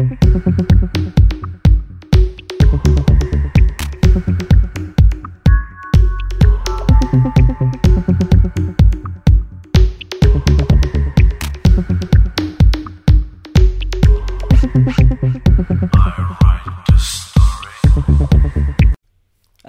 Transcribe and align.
Thank 0.00 0.24
you. 2.86 3.09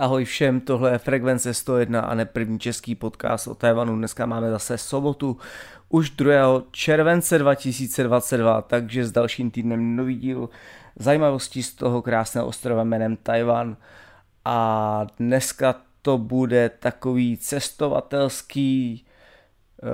Ahoj 0.01 0.25
všem, 0.25 0.61
tohle 0.61 0.91
je 0.91 0.97
Frekvence 0.97 1.53
101 1.53 2.01
a 2.01 2.15
ne 2.15 2.25
první 2.25 2.59
český 2.59 2.95
podcast 2.95 3.47
o 3.47 3.55
Tajvanu. 3.55 3.95
Dneska 3.95 4.25
máme 4.25 4.51
zase 4.51 4.77
sobotu, 4.77 5.37
už 5.89 6.09
2. 6.09 6.63
července 6.71 7.39
2022, 7.39 8.61
takže 8.61 9.05
s 9.05 9.11
dalším 9.11 9.51
týdnem 9.51 9.95
nový 9.95 10.15
díl 10.15 10.49
zajímavostí 10.95 11.63
z 11.63 11.75
toho 11.75 12.01
krásného 12.01 12.47
ostrova 12.47 12.83
jménem 12.83 13.15
Tajvan. 13.15 13.77
A 14.45 15.07
dneska 15.19 15.75
to 16.01 16.17
bude 16.17 16.69
takový 16.69 17.37
cestovatelský 17.37 19.05
uh, 19.83 19.89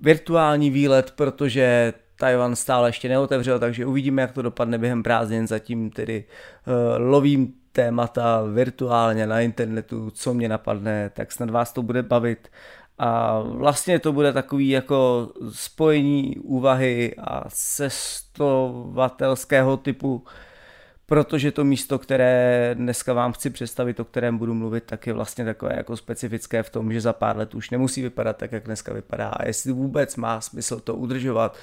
virtuální 0.00 0.70
výlet, 0.70 1.10
protože 1.10 1.92
Tajvan 2.18 2.56
stále 2.56 2.88
ještě 2.88 3.08
neotevřel, 3.08 3.58
takže 3.58 3.86
uvidíme, 3.86 4.22
jak 4.22 4.32
to 4.32 4.42
dopadne 4.42 4.78
během 4.78 5.02
prázdnin. 5.02 5.46
Zatím 5.46 5.90
tedy 5.90 6.24
uh, 6.66 6.74
lovím 6.98 7.52
témata 7.76 8.42
virtuálně 8.42 9.26
na 9.26 9.40
internetu, 9.40 10.10
co 10.10 10.34
mě 10.34 10.48
napadne, 10.48 11.10
tak 11.14 11.32
snad 11.32 11.50
vás 11.50 11.72
to 11.72 11.82
bude 11.82 12.02
bavit. 12.02 12.48
A 12.98 13.40
vlastně 13.40 13.98
to 13.98 14.12
bude 14.12 14.32
takový 14.32 14.68
jako 14.68 15.28
spojení 15.52 16.36
úvahy 16.36 17.14
a 17.18 17.44
cestovatelského 17.48 19.76
typu, 19.76 20.24
protože 21.06 21.52
to 21.52 21.64
místo, 21.64 21.98
které 21.98 22.70
dneska 22.74 23.12
vám 23.12 23.32
chci 23.32 23.50
představit, 23.50 24.00
o 24.00 24.04
kterém 24.04 24.38
budu 24.38 24.54
mluvit, 24.54 24.84
tak 24.84 25.06
je 25.06 25.12
vlastně 25.12 25.44
takové 25.44 25.76
jako 25.76 25.96
specifické 25.96 26.62
v 26.62 26.70
tom, 26.70 26.92
že 26.92 27.00
za 27.00 27.12
pár 27.12 27.36
let 27.36 27.54
už 27.54 27.70
nemusí 27.70 28.02
vypadat 28.02 28.36
tak, 28.36 28.52
jak 28.52 28.64
dneska 28.64 28.94
vypadá. 28.94 29.28
A 29.28 29.46
jestli 29.46 29.72
vůbec 29.72 30.16
má 30.16 30.40
smysl 30.40 30.80
to 30.80 30.94
udržovat, 30.94 31.56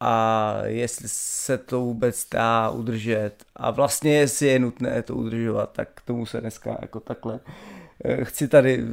a 0.00 0.54
jestli 0.64 1.08
se 1.08 1.58
to 1.58 1.80
vůbec 1.80 2.28
dá 2.32 2.70
udržet. 2.70 3.32
A 3.56 3.70
vlastně 3.70 4.16
jestli 4.16 4.46
je 4.46 4.58
nutné 4.58 5.02
to 5.02 5.14
udržovat, 5.14 5.72
tak 5.72 5.88
k 5.94 6.00
tomu 6.00 6.26
se 6.26 6.40
dneska 6.40 6.78
jako 6.82 7.00
takhle 7.00 7.40
eh, 8.04 8.24
chci 8.24 8.48
tady 8.48 8.84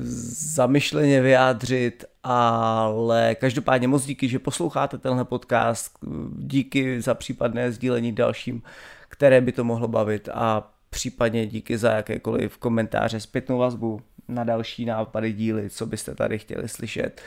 zamyšleně 0.56 1.22
vyjádřit, 1.22 2.06
ale 2.24 3.36
každopádně 3.36 3.88
moc 3.88 4.06
díky, 4.06 4.28
že 4.28 4.40
posloucháte 4.40 4.98
tenhle 4.98 5.26
podcast, 5.26 5.98
díky 6.38 7.02
za 7.02 7.14
případné 7.14 7.72
sdílení 7.72 8.12
dalším, 8.12 8.62
které 9.10 9.42
by 9.42 9.52
to 9.52 9.64
mohlo 9.64 9.88
bavit 9.88 10.30
a 10.34 10.72
případně 10.90 11.48
díky 11.48 11.78
za 11.78 11.92
jakékoliv 11.92 12.58
komentáře, 12.58 13.20
zpětnou 13.20 13.58
vazbu 13.58 14.02
na 14.28 14.44
další 14.44 14.86
nápady 14.86 15.34
díly, 15.34 15.70
co 15.70 15.86
byste 15.86 16.16
tady 16.16 16.40
chtěli 16.40 16.70
slyšet 16.70 17.22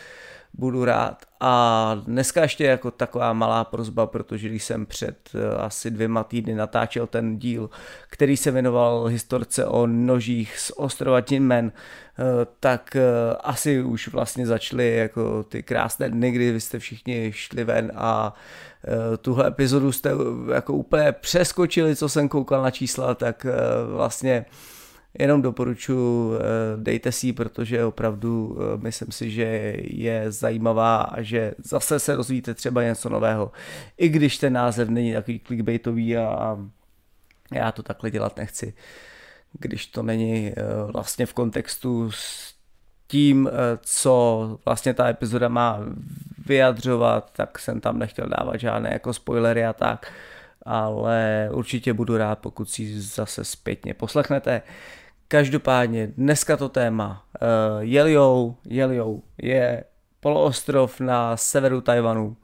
budu 0.59 0.85
rád. 0.85 1.25
A 1.41 1.95
dneska 2.05 2.43
ještě 2.43 2.65
jako 2.65 2.91
taková 2.91 3.33
malá 3.33 3.65
prozba, 3.65 4.07
protože 4.07 4.49
když 4.49 4.65
jsem 4.65 4.87
před 4.87 5.31
eh, 5.35 5.57
asi 5.57 5.91
dvěma 5.91 6.25
týdny 6.25 6.55
natáčel 6.55 7.07
ten 7.07 7.39
díl, 7.39 7.71
který 8.11 8.37
se 8.37 8.51
věnoval 8.51 9.05
historce 9.05 9.67
o 9.67 9.87
nožích 9.87 10.59
z 10.59 10.73
ostrova 10.77 11.21
Tinmen, 11.21 11.73
eh, 11.73 12.23
tak 12.61 12.97
eh, 12.97 13.03
asi 13.41 13.83
už 13.83 14.09
vlastně 14.09 14.47
začaly 14.47 14.97
jako 14.97 15.43
ty 15.43 15.63
krásné 15.63 16.11
dny, 16.11 16.31
kdy 16.31 16.53
vy 16.53 16.61
jste 16.61 16.79
všichni 16.79 17.33
šli 17.35 17.65
ven 17.65 17.93
a 17.95 18.35
tuhle 19.21 19.47
epizodu 19.49 19.93
jste 19.93 20.11
jako 20.55 20.73
úplně 20.73 21.13
přeskočili, 21.13 21.97
co 21.97 22.09
jsem 22.09 22.29
koukal 22.29 22.63
na 22.63 22.71
čísla, 22.71 23.15
tak 23.15 23.47
vlastně 23.95 24.45
jenom 25.19 25.43
doporučuji, 25.43 26.35
eh, 26.35 26.41
dejte 26.77 27.13
si 27.13 27.27
ji, 27.27 27.33
protože 27.33 27.85
opravdu 27.85 28.59
eh, 28.59 28.79
myslím 28.83 29.13
si, 29.13 29.31
že 29.31 29.75
je 29.85 30.33
zajímavá 30.33 30.97
a 30.97 31.23
že 31.23 31.55
zase 31.59 31.99
se 31.99 32.17
rozvíjíte 32.17 32.55
třeba 32.55 32.83
něco 32.83 33.09
nového. 33.09 33.53
I 33.97 34.09
když 34.09 34.39
ten 34.39 34.53
název 34.53 34.89
není 34.89 35.13
takový 35.13 35.41
clickbaitový 35.47 36.17
a 36.17 36.59
já 37.53 37.73
to 37.73 37.83
takhle 37.83 38.11
dělat 38.11 38.37
nechci. 38.37 38.75
Když 39.53 39.87
to 39.87 40.03
není 40.03 40.53
eh, 40.57 40.63
vlastně 40.93 41.27
v 41.27 41.35
kontextu 41.35 42.11
s 42.11 42.57
tím, 43.09 43.51
co 43.81 44.59
vlastně 44.65 44.95
ta 44.95 45.09
epizoda 45.09 45.49
má 45.49 45.81
vyjadřovat, 46.47 47.33
tak 47.33 47.59
jsem 47.59 47.81
tam 47.81 47.99
nechtěl 47.99 48.27
dávat 48.39 48.61
žádné 48.61 48.91
jako 48.93 49.13
spoilery 49.13 49.65
a 49.65 49.73
tak, 49.73 50.13
ale 50.67 51.49
určitě 51.53 51.93
budu 51.93 52.17
rád, 52.17 52.39
pokud 52.39 52.71
si 52.71 53.01
zase 53.01 53.45
zpětně 53.45 53.95
poslechnete. 53.95 54.63
Každopádně 55.29 56.07
dneska 56.07 56.57
to 56.57 56.69
téma. 56.69 57.27
Uh, 57.43 57.81
Jeliou, 57.81 58.57
Jeliou 58.65 59.23
je 59.43 59.85
poloostrov 60.21 61.01
na 61.01 61.37
severu 61.37 61.81
Tajvanu. 61.81 62.37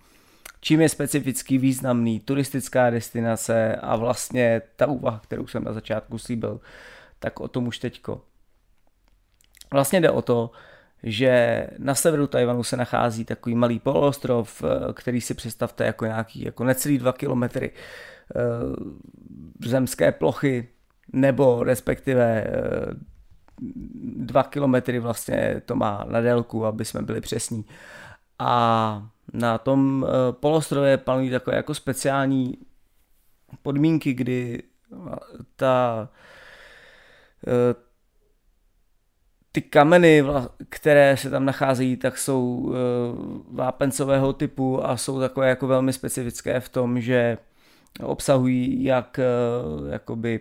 Čím 0.61 0.81
je 0.81 0.89
specifický 0.89 1.59
významný, 1.59 2.21
turistická 2.21 2.91
destinace 2.91 3.77
a 3.77 3.97
vlastně 3.97 4.63
ta 4.77 4.87
úvaha, 4.87 5.19
kterou 5.19 5.47
jsem 5.47 5.65
na 5.65 5.73
začátku 5.73 6.19
slíbil, 6.19 6.61
tak 7.19 7.41
o 7.41 7.49
tom 7.49 7.67
už 7.67 7.79
teďko. 7.79 8.21
Vlastně 9.73 10.01
jde 10.01 10.11
o 10.11 10.23
to, 10.23 10.51
že 11.03 11.67
na 11.79 11.95
severu 11.95 12.27
Tajvanu 12.27 12.63
se 12.63 12.77
nachází 12.77 13.25
takový 13.25 13.55
malý 13.55 13.79
poloostrov, 13.79 14.63
eh, 14.65 14.93
který 14.93 15.21
si 15.21 15.35
představte 15.35 15.87
jako 15.87 16.05
nějaký 16.05 16.45
jako 16.45 16.65
necelý 16.65 16.99
dva 16.99 17.13
kilometry 17.13 17.71
eh, 17.71 19.69
zemské 19.69 20.13
plochy, 20.13 20.69
nebo 21.13 21.65
respektive 21.65 22.45
eh, 22.45 22.51
dva 24.17 24.43
kilometry 24.43 24.99
vlastně 24.99 25.63
to 25.67 25.77
má 25.77 26.07
na 26.11 26.21
délku, 26.21 26.67
aby 26.67 26.85
jsme 26.85 27.03
byli 27.03 27.21
přesní. 27.21 27.65
A 28.39 29.09
na 29.33 29.59
tom 29.59 30.07
eh, 30.09 30.33
polostrově 30.33 30.97
panují 30.97 31.31
takové 31.31 31.57
jako 31.57 31.75
speciální 31.75 32.59
podmínky, 33.63 34.15
kdy 34.15 34.63
ta 35.57 36.09
eh, 37.47 37.75
ty 39.53 39.63
kameny, 39.63 40.25
které 40.69 41.17
se 41.17 41.31
tam 41.31 41.45
nacházejí, 41.45 41.97
tak 41.97 42.19
jsou 42.19 42.75
vápencového 43.51 44.33
typu 44.33 44.87
a 44.87 44.97
jsou 44.97 45.21
takové 45.21 45.49
jako 45.49 45.67
velmi 45.67 45.93
specifické 45.93 46.61
v 46.61 46.69
tom, 46.69 47.01
že 47.01 47.39
obsahují 48.03 48.85
jak 48.85 49.21
jakoby 49.91 50.41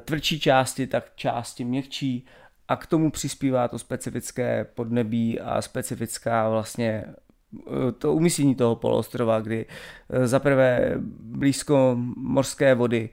tvrdší 0.00 0.40
části, 0.40 0.86
tak 0.86 1.04
části 1.16 1.64
měkčí 1.64 2.26
a 2.68 2.76
k 2.76 2.86
tomu 2.86 3.10
přispívá 3.10 3.68
to 3.68 3.78
specifické 3.78 4.64
podnebí 4.64 5.40
a 5.40 5.62
specifická 5.62 6.48
vlastně 6.48 7.04
eh, 7.06 7.92
to 7.92 8.14
umístění 8.14 8.54
toho 8.54 8.76
poloostrova, 8.76 9.40
kdy 9.40 9.66
eh, 10.10 10.26
zaprvé 10.26 10.94
blízko 11.20 11.96
morské 12.16 12.74
vody, 12.74 13.10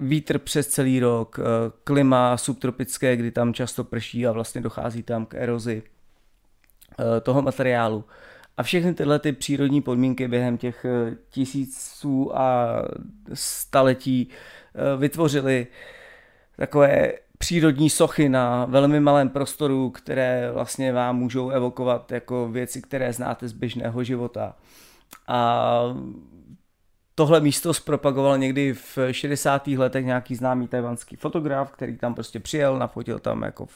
vítr 0.00 0.38
přes 0.38 0.68
celý 0.68 1.00
rok, 1.00 1.40
klima 1.84 2.36
subtropické, 2.36 3.16
kdy 3.16 3.30
tam 3.30 3.54
často 3.54 3.84
prší 3.84 4.26
a 4.26 4.32
vlastně 4.32 4.60
dochází 4.60 5.02
tam 5.02 5.26
k 5.26 5.34
erozi 5.34 5.82
toho 7.22 7.42
materiálu. 7.42 8.04
A 8.60 8.62
všechny 8.62 8.94
tyhle 8.94 9.18
ty 9.18 9.32
přírodní 9.32 9.82
podmínky 9.82 10.28
během 10.28 10.58
těch 10.58 10.84
eh, 10.84 11.16
tisíců 11.30 12.38
a 12.38 12.76
staletí 13.34 14.28
eh, 14.28 14.96
vytvořily 14.96 15.66
takové 16.56 17.12
přírodní 17.38 17.90
sochy 17.90 18.28
na 18.28 18.64
velmi 18.64 19.00
malém 19.00 19.28
prostoru, 19.28 19.90
které 19.90 20.50
vlastně 20.52 20.92
vám 20.92 21.16
můžou 21.16 21.50
evokovat 21.50 22.12
jako 22.12 22.48
věci, 22.48 22.82
které 22.82 23.12
znáte 23.12 23.48
z 23.48 23.52
běžného 23.52 24.04
života. 24.04 24.56
A 25.28 25.82
tohle 27.20 27.40
místo 27.40 27.74
zpropagoval 27.74 28.38
někdy 28.38 28.72
v 28.72 28.98
60. 29.10 29.66
letech 29.66 30.04
nějaký 30.04 30.34
známý 30.34 30.68
tajvanský 30.68 31.16
fotograf, 31.16 31.72
který 31.72 31.96
tam 31.96 32.14
prostě 32.14 32.40
přijel, 32.40 32.78
nafotil 32.78 33.18
tam 33.18 33.42
jako 33.42 33.66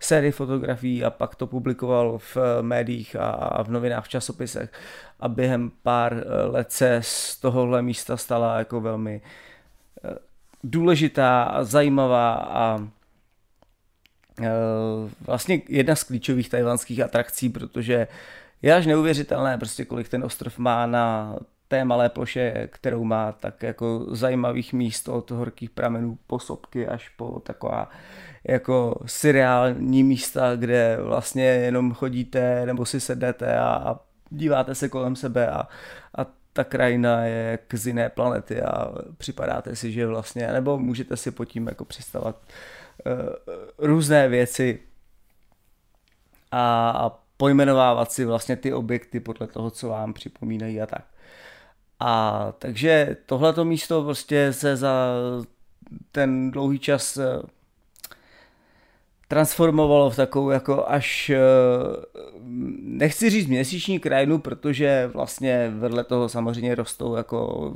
sérii 0.00 0.32
fotografií 0.32 1.04
a 1.04 1.10
pak 1.10 1.34
to 1.34 1.46
publikoval 1.46 2.18
v 2.18 2.36
médiích 2.60 3.16
a 3.20 3.62
v 3.62 3.68
novinách, 3.70 4.04
v 4.04 4.08
časopisech 4.08 4.72
a 5.20 5.28
během 5.28 5.70
pár 5.82 6.12
eh, 6.14 6.46
let 6.46 6.72
se 6.72 6.98
z 7.02 7.36
tohohle 7.40 7.82
místa 7.82 8.16
stala 8.16 8.58
jako 8.58 8.80
velmi 8.80 9.20
eh, 10.04 10.14
důležitá 10.64 11.42
a 11.42 11.64
zajímavá 11.64 12.34
a 12.34 12.88
eh, 14.42 14.50
vlastně 15.20 15.62
jedna 15.68 15.94
z 15.94 16.04
klíčových 16.04 16.48
tajvanských 16.48 17.00
atrakcí, 17.00 17.48
protože 17.48 18.08
je 18.62 18.74
až 18.74 18.86
neuvěřitelné, 18.86 19.58
prostě 19.58 19.84
kolik 19.84 20.08
ten 20.08 20.24
ostrov 20.24 20.58
má 20.58 20.86
na 20.86 21.36
té 21.68 21.84
malé 21.84 22.08
ploše, 22.08 22.68
kterou 22.72 23.04
má, 23.04 23.32
tak 23.32 23.62
jako 23.62 24.06
zajímavých 24.10 24.72
míst 24.72 25.08
od 25.08 25.30
horkých 25.30 25.70
pramenů 25.70 26.18
po 26.26 26.38
sopky 26.38 26.88
až 26.88 27.08
po 27.08 27.40
taková 27.40 27.90
jako 28.44 29.00
seriální 29.06 30.02
místa, 30.04 30.56
kde 30.56 30.98
vlastně 31.02 31.44
jenom 31.44 31.94
chodíte 31.94 32.66
nebo 32.66 32.84
si 32.84 33.00
sednete 33.00 33.58
a, 33.58 33.66
a 33.68 34.00
díváte 34.30 34.74
se 34.74 34.88
kolem 34.88 35.16
sebe 35.16 35.50
a, 35.50 35.68
a 36.18 36.26
ta 36.52 36.64
krajina 36.64 37.24
je 37.24 37.50
jak 37.50 37.74
z 37.74 37.86
jiné 37.86 38.08
planety 38.08 38.62
a 38.62 38.92
připadáte 39.18 39.76
si, 39.76 39.92
že 39.92 40.06
vlastně, 40.06 40.52
nebo 40.52 40.78
můžete 40.78 41.16
si 41.16 41.30
pod 41.30 41.44
tím 41.44 41.66
jako 41.66 41.84
představovat 41.84 42.36
uh, 43.06 43.12
různé 43.78 44.28
věci 44.28 44.80
a, 46.50 46.90
a 46.90 47.10
pojmenovávat 47.36 48.12
si 48.12 48.24
vlastně 48.24 48.56
ty 48.56 48.72
objekty 48.72 49.20
podle 49.20 49.46
toho, 49.46 49.70
co 49.70 49.88
vám 49.88 50.12
připomínají 50.12 50.82
a 50.82 50.86
tak. 50.86 51.04
A 52.00 52.52
takže 52.58 53.16
tohleto 53.26 53.64
místo 53.64 54.02
prostě 54.02 54.52
se 54.52 54.76
za 54.76 55.12
ten 56.12 56.50
dlouhý 56.50 56.78
čas 56.78 57.16
eh, 57.16 57.42
transformovalo 59.28 60.10
v 60.10 60.16
takovou 60.16 60.50
jako 60.50 60.88
až, 60.88 61.30
eh, 61.30 61.40
nechci 62.82 63.30
říct 63.30 63.46
měsíční 63.46 63.98
krajinu, 63.98 64.38
protože 64.38 65.10
vlastně 65.12 65.72
vedle 65.78 66.04
toho 66.04 66.28
samozřejmě 66.28 66.74
rostou 66.74 67.16
jako 67.16 67.72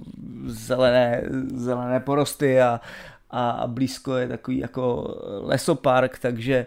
zelené, 0.47 1.23
zelené 1.55 2.01
porosty 2.01 2.61
a, 2.61 2.81
a 3.31 3.67
blízko 3.67 4.17
je 4.17 4.29
takový 4.29 4.59
jako 4.59 5.15
lesopark, 5.43 6.19
takže 6.19 6.67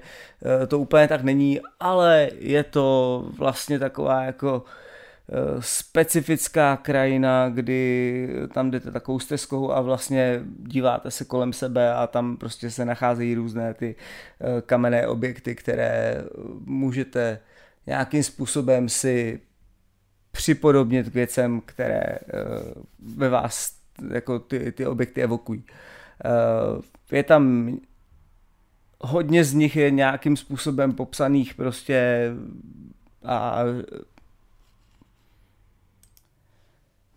eh, 0.63 0.67
to 0.67 0.79
úplně 0.79 1.07
tak 1.07 1.23
není, 1.23 1.59
ale 1.79 2.29
je 2.39 2.63
to 2.63 3.25
vlastně 3.37 3.79
taková 3.79 4.23
jako 4.23 4.63
Eh, 4.65 4.92
specifická 5.59 6.77
krajina, 6.77 7.49
kdy 7.49 8.29
tam 8.53 8.71
jdete 8.71 8.91
takovou 8.91 9.19
stezkou 9.19 9.71
a 9.71 9.81
vlastně 9.81 10.41
díváte 10.59 11.11
se 11.11 11.25
kolem 11.25 11.53
sebe 11.53 11.93
a 11.93 12.07
tam 12.07 12.37
prostě 12.37 12.71
se 12.71 12.85
nacházejí 12.85 13.35
různé 13.35 13.73
ty 13.73 13.95
eh, 14.41 14.61
kamenné 14.61 15.07
objekty, 15.07 15.55
které 15.55 16.23
můžete 16.59 17.39
nějakým 17.87 18.23
způsobem 18.23 18.89
si 18.89 19.39
připodobnit 20.31 21.09
k 21.09 21.13
věcem, 21.13 21.61
které 21.65 22.03
eh, 22.03 22.19
ve 23.15 23.29
vás 23.29 23.75
jako 24.11 24.39
ty, 24.39 24.71
ty 24.71 24.85
objekty 24.85 25.23
evokují. 25.23 25.63
Je 27.11 27.23
tam 27.23 27.73
hodně 29.01 29.43
z 29.43 29.53
nich 29.53 29.75
je 29.75 29.91
nějakým 29.91 30.37
způsobem 30.37 30.93
popsaných 30.93 31.53
prostě 31.53 32.29
a 33.23 33.63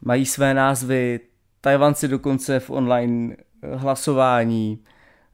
mají 0.06 0.26
své 0.26 0.54
názvy, 0.54 1.20
Tajvanci 1.60 2.08
dokonce 2.08 2.60
v 2.60 2.70
online 2.70 3.36
eh, 3.62 3.76
hlasování 3.76 4.84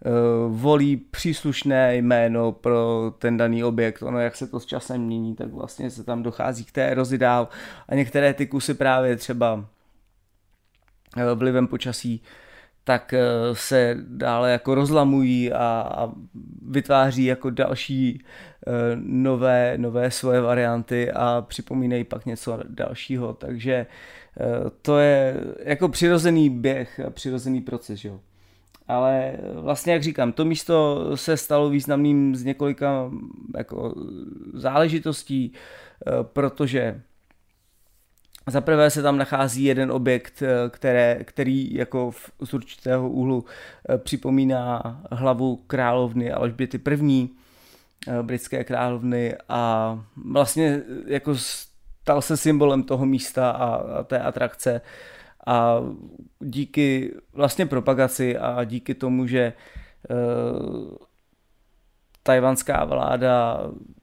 eh, 0.04 0.10
volí 0.48 0.96
příslušné 0.96 1.96
jméno 1.96 2.52
pro 2.52 3.12
ten 3.18 3.36
daný 3.36 3.64
objekt. 3.64 4.02
Ono, 4.02 4.18
jak 4.18 4.36
se 4.36 4.46
to 4.46 4.60
s 4.60 4.66
časem 4.66 5.02
mění, 5.02 5.36
tak 5.36 5.52
vlastně 5.52 5.90
se 5.90 6.04
tam 6.04 6.22
dochází 6.22 6.64
k 6.64 6.72
té 6.72 6.84
erozi 6.84 7.18
dál 7.18 7.48
a 7.88 7.94
některé 7.94 8.34
ty 8.34 8.46
kusy 8.46 8.74
právě 8.74 9.16
třeba 9.16 9.64
eh, 11.16 11.34
vlivem 11.34 11.66
počasí 11.66 12.22
tak 12.84 13.14
se 13.52 13.96
dále 14.08 14.52
jako 14.52 14.74
rozlamují 14.74 15.52
a, 15.52 15.90
a 15.96 16.12
vytváří 16.68 17.24
jako 17.24 17.50
další 17.50 18.24
nové, 18.96 19.74
nové 19.76 20.10
svoje 20.10 20.40
varianty 20.40 21.12
a 21.12 21.44
připomínají 21.48 22.04
pak 22.04 22.26
něco 22.26 22.60
dalšího, 22.68 23.32
takže 23.32 23.86
Eh, 24.40 24.70
to 24.82 24.98
je 24.98 25.36
jako 25.64 25.88
přirozený 25.88 26.50
běh, 26.50 27.00
přirozený 27.10 27.60
proces, 27.60 28.04
jo. 28.04 28.20
Ale 28.88 29.38
vlastně, 29.54 29.92
jak 29.92 30.02
říkám, 30.02 30.32
to 30.32 30.44
místo 30.44 31.10
se 31.16 31.36
stalo 31.36 31.70
významným 31.70 32.36
z 32.36 32.44
několika 32.44 33.10
jako 33.56 33.94
záležitostí, 34.54 35.52
eh, 35.52 36.10
protože 36.22 37.02
za 38.46 38.60
prvé 38.60 38.90
se 38.90 39.02
tam 39.02 39.18
nachází 39.18 39.64
jeden 39.64 39.92
objekt, 39.92 40.42
eh, 40.42 40.70
které, 40.70 41.24
který 41.24 41.74
jako 41.74 42.10
v, 42.10 42.30
z 42.44 42.54
určitého 42.54 43.10
úhlu 43.10 43.44
připomíná 43.96 45.00
hlavu 45.12 45.56
královny 45.56 46.32
Alžběty 46.32 46.80
I. 47.08 47.28
britské 48.22 48.64
královny 48.64 49.36
a 49.48 50.00
vlastně 50.16 50.82
jako 51.06 51.34
stal 52.02 52.22
se 52.22 52.36
symbolem 52.36 52.82
toho 52.82 53.06
místa 53.06 53.50
a, 53.50 53.74
a 53.74 54.02
té 54.02 54.18
atrakce 54.18 54.80
a 55.46 55.80
díky 56.40 57.14
vlastně 57.32 57.66
propagaci 57.66 58.38
a 58.38 58.64
díky 58.64 58.94
tomu, 58.94 59.26
že 59.26 59.52
uh, 60.10 60.96
tajvanská 62.22 62.84
vláda 62.84 63.60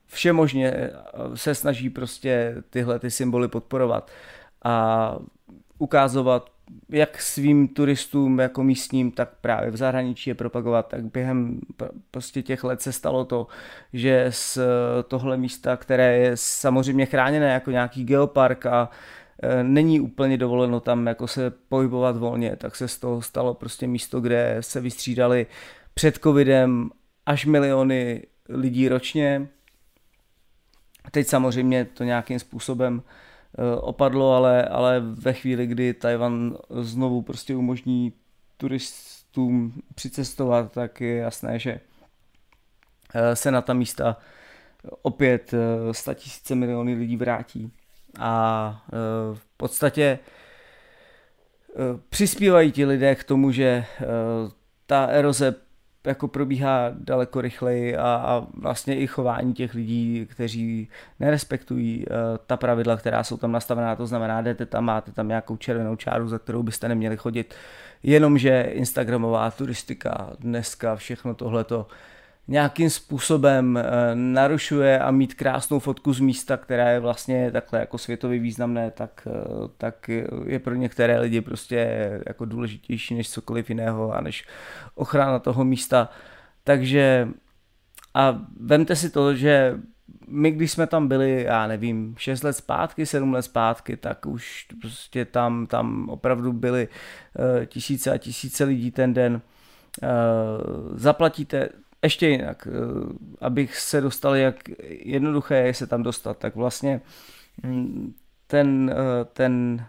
všemožně 0.10 0.90
se 1.36 1.56
snaží 1.56 1.90
prostě 1.90 2.56
tyhle 2.70 3.00
ty 3.00 3.12
symboly 3.12 3.48
podporovat 3.48 4.12
a 4.64 5.16
ukázovat 5.78 6.50
jak 6.90 7.22
svým 7.22 7.68
turistům 7.68 8.40
jako 8.40 8.64
místním, 8.64 9.12
tak 9.12 9.30
právě 9.42 9.72
v 9.72 9.78
zahraničí 9.78 10.30
je 10.30 10.36
propagovat, 10.36 10.88
tak 10.88 11.04
během 11.04 11.60
prostě 12.12 12.42
těch 12.42 12.64
let 12.64 12.82
se 12.82 12.92
stalo 12.94 13.26
to, 13.26 13.48
že 13.94 14.28
z 14.30 14.60
tohle 15.08 15.38
místa, 15.38 15.78
které 15.78 16.18
je 16.18 16.32
samozřejmě 16.36 17.06
chráněné 17.06 17.54
jako 17.54 17.72
nějaký 17.72 18.04
geopark 18.04 18.66
a 18.66 18.90
e, 19.44 19.64
není 19.64 20.00
úplně 20.00 20.38
dovoleno 20.38 20.80
tam 20.80 21.08
jako 21.08 21.28
se 21.28 21.52
pohybovat 21.70 22.18
volně, 22.18 22.56
tak 22.56 22.76
se 22.76 22.88
z 22.88 22.98
toho 22.98 23.22
stalo 23.22 23.54
prostě 23.54 23.88
místo, 23.88 24.22
kde 24.22 24.58
se 24.60 24.82
vystřídali 24.82 25.46
před 25.94 26.18
covidem 26.18 26.90
až 27.26 27.46
miliony 27.46 28.24
lidí 28.50 28.90
ročně. 28.90 29.48
Teď 31.12 31.28
samozřejmě 31.28 31.86
to 31.86 32.04
nějakým 32.04 32.40
způsobem 32.40 33.04
Eh, 33.58 33.76
opadlo, 33.76 34.34
ale, 34.34 34.66
ale 34.66 35.00
ve 35.00 35.34
chvíli, 35.34 35.68
kdy 35.68 35.94
Tajvan 35.94 36.58
znovu 36.70 37.22
prostě 37.22 37.56
umožní 37.56 38.14
turistům 38.58 39.82
přicestovat, 39.96 40.72
tak 40.72 41.02
je 41.02 41.16
jasné, 41.16 41.60
že 41.60 41.80
eh, 43.14 43.36
se 43.36 43.52
na 43.52 43.62
ta 43.62 43.74
místa 43.74 44.18
opět 45.02 45.54
100 45.92 46.12
eh, 46.12 46.16
tisíce 46.16 46.56
miliony 46.56 46.94
lidí 46.94 47.18
vrátí. 47.18 47.72
A 48.20 48.86
v 49.34 49.46
podstatě 49.58 50.20
přispívají 52.10 52.72
ti 52.72 52.86
lidé 52.86 53.16
k 53.16 53.24
tomu, 53.24 53.52
že 53.52 53.86
ta 54.86 55.06
eroze 55.06 55.56
jako 56.06 56.28
probíhá 56.28 56.92
daleko 56.94 57.42
rychleji 57.42 57.98
a, 57.98 58.04
a 58.04 58.48
vlastně 58.54 59.00
i 59.00 59.08
chování 59.08 59.54
těch 59.54 59.74
lidí, 59.74 60.28
kteří 60.32 60.90
nerespektují 61.20 62.06
uh, 62.06 62.14
ta 62.48 62.58
pravidla, 62.58 62.98
která 62.98 63.24
jsou 63.24 63.38
tam 63.38 63.52
nastavená, 63.52 63.96
to 63.96 64.08
znamená, 64.08 64.42
jdete 64.42 64.66
tam, 64.66 64.86
máte 64.86 65.12
tam 65.12 65.28
nějakou 65.28 65.58
červenou 65.58 65.96
čáru, 65.96 66.28
za 66.28 66.40
kterou 66.40 66.64
byste 66.64 66.88
neměli 66.88 67.18
chodit, 67.18 67.56
jenomže 68.04 68.62
Instagramová 68.62 69.52
turistika 69.52 70.34
dneska 70.40 70.96
všechno 70.96 71.34
tohleto 71.34 71.80
uh, 71.80 71.86
nějakým 72.50 72.90
způsobem 72.90 73.78
eh, 73.78 73.84
narušuje 74.14 75.00
a 75.00 75.12
mít 75.12 75.34
krásnou 75.34 75.80
fotku 75.80 76.14
z 76.14 76.20
místa, 76.20 76.58
která 76.58 76.90
je 76.90 77.00
vlastně 77.00 77.52
takhle 77.52 77.80
jako 77.80 77.98
světově 77.98 78.40
významné, 78.40 78.92
tak, 78.92 79.28
eh, 79.28 79.68
tak 79.78 80.10
je 80.46 80.60
pro 80.60 80.76
některé 80.76 81.20
lidi 81.20 81.42
prostě 81.42 82.12
jako 82.28 82.46
důležitější 82.46 83.16
než 83.16 83.30
cokoliv 83.30 83.70
jiného 83.70 84.14
a 84.14 84.22
než 84.22 84.46
ochrana 84.96 85.40
toho 85.40 85.66
místa. 85.66 86.10
Takže 86.64 87.28
a 88.14 88.42
vemte 88.60 88.96
si 88.96 89.10
to, 89.10 89.36
že 89.36 89.80
my 90.28 90.52
když 90.52 90.72
jsme 90.72 90.88
tam 90.88 91.08
byli, 91.08 91.44
já 91.44 91.68
nevím, 91.68 92.16
6 92.18 92.44
let 92.44 92.54
zpátky, 92.54 93.06
7 93.06 93.34
let 93.34 93.42
zpátky, 93.42 93.98
tak 93.98 94.26
už 94.26 94.68
prostě 94.82 95.26
tam, 95.26 95.68
tam 95.68 96.10
opravdu 96.10 96.54
byly 96.54 96.88
uh, 96.88 97.66
tisíce 97.66 98.12
a 98.12 98.18
tisíce 98.18 98.64
lidí 98.64 98.92
ten 98.92 99.14
den. 99.14 99.42
Zaplatíte 100.96 101.70
ještě 102.04 102.28
jinak, 102.28 102.68
eh, 102.68 102.72
abych 103.42 103.78
se 103.78 104.02
dostal, 104.02 104.36
jak 104.36 104.56
jednoduché 104.90 105.56
je 105.56 105.74
se 105.74 105.88
tam 105.88 106.04
dostat, 106.04 106.38
tak 106.38 106.56
vlastně 106.56 107.02
hm, 107.64 108.14
ten, 108.48 108.96
eh, 108.96 109.26
ten 109.34 109.86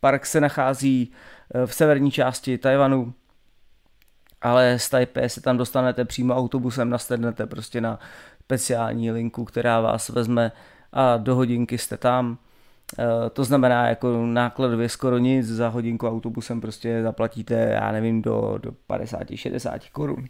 park 0.00 0.26
se 0.26 0.40
nachází 0.40 1.12
eh, 1.54 1.66
v 1.66 1.74
severní 1.74 2.10
části 2.10 2.58
Tajvanu, 2.58 3.14
ale 4.42 4.78
z 4.78 4.88
Taipei 4.88 5.28
se 5.28 5.40
tam 5.40 5.56
dostanete 5.56 6.04
přímo 6.04 6.34
autobusem, 6.34 6.90
nastednete 6.90 7.46
prostě 7.46 7.80
na 7.80 7.98
speciální 8.40 9.10
linku, 9.10 9.44
která 9.44 9.80
vás 9.80 10.08
vezme 10.08 10.52
a 10.92 11.16
do 11.16 11.34
hodinky 11.34 11.78
jste 11.78 11.96
tam. 11.96 12.38
To 13.32 13.44
znamená 13.44 13.88
jako 13.88 14.26
nákladově 14.26 14.88
skoro 14.88 15.18
nic, 15.18 15.46
za 15.46 15.68
hodinku 15.68 16.08
autobusem 16.08 16.60
prostě 16.60 17.02
zaplatíte, 17.02 17.54
já 17.54 17.92
nevím, 17.92 18.22
do, 18.22 18.58
do 18.62 18.70
50-60 18.88 19.80
korun. 19.92 20.26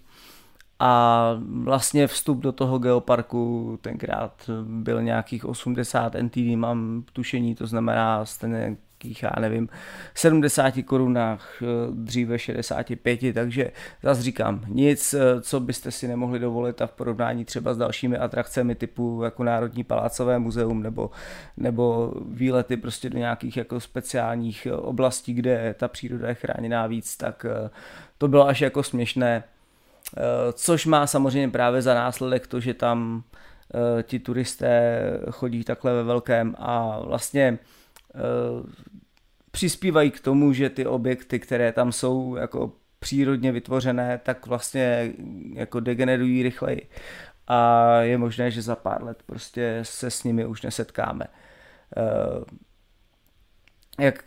A 0.84 1.34
vlastně 1.62 2.06
vstup 2.06 2.38
do 2.38 2.52
toho 2.52 2.78
geoparku 2.78 3.78
tenkrát 3.82 4.50
byl 4.62 5.02
nějakých 5.02 5.44
80 5.44 6.14
NTD, 6.14 6.56
mám 6.56 7.04
tušení, 7.12 7.54
to 7.54 7.66
znamená 7.66 8.24
jste 8.24 8.48
nějakých, 8.48 9.22
já 9.22 9.30
nevím, 9.40 9.68
70 10.14 10.74
korunách, 10.84 11.62
dříve 11.90 12.38
65, 12.38 13.34
takže 13.34 13.72
zase 14.02 14.22
říkám, 14.22 14.64
nic, 14.68 15.14
co 15.40 15.60
byste 15.60 15.90
si 15.90 16.08
nemohli 16.08 16.38
dovolit 16.38 16.82
a 16.82 16.86
v 16.86 16.92
porovnání 16.92 17.44
třeba 17.44 17.74
s 17.74 17.78
dalšími 17.78 18.16
atrakcemi 18.18 18.74
typu 18.74 19.20
jako 19.24 19.44
Národní 19.44 19.84
palácové 19.84 20.38
muzeum 20.38 20.82
nebo, 20.82 21.10
nebo 21.56 22.12
výlety 22.28 22.76
prostě 22.76 23.10
do 23.10 23.18
nějakých 23.18 23.56
jako 23.56 23.80
speciálních 23.80 24.66
oblastí, 24.76 25.34
kde 25.34 25.74
ta 25.78 25.88
příroda 25.88 26.28
je 26.28 26.34
chráněná 26.34 26.86
víc, 26.86 27.16
tak 27.16 27.46
to 28.18 28.28
bylo 28.28 28.48
až 28.48 28.60
jako 28.60 28.82
směšné, 28.82 29.44
což 30.52 30.86
má 30.86 31.06
samozřejmě 31.06 31.48
právě 31.48 31.82
za 31.82 31.94
následek 31.94 32.46
to, 32.46 32.60
že 32.60 32.74
tam 32.74 33.24
Eh, 33.74 34.02
ti 34.02 34.18
turisté 34.18 35.02
chodí 35.30 35.64
takhle 35.64 35.92
ve 35.94 36.02
velkém 36.02 36.54
a 36.58 37.00
vlastně 37.00 37.58
eh, 38.14 38.18
přispívají 39.50 40.10
k 40.10 40.20
tomu, 40.20 40.52
že 40.52 40.70
ty 40.70 40.86
objekty, 40.86 41.40
které 41.40 41.72
tam 41.72 41.92
jsou 41.92 42.36
jako 42.36 42.72
přírodně 42.98 43.52
vytvořené, 43.52 44.20
tak 44.22 44.46
vlastně 44.46 45.12
jako 45.54 45.80
degenerují 45.80 46.42
rychleji 46.42 46.88
a 47.46 47.92
je 48.00 48.18
možné, 48.18 48.50
že 48.50 48.62
za 48.62 48.76
pár 48.76 49.04
let 49.04 49.22
prostě 49.26 49.78
se 49.82 50.10
s 50.10 50.24
nimi 50.24 50.46
už 50.46 50.62
nesetkáme. 50.62 51.24
Jak 54.00 54.24